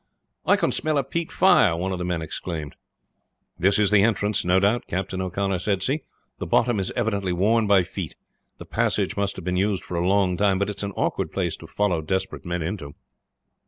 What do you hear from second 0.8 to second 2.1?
a peat fire!" one of the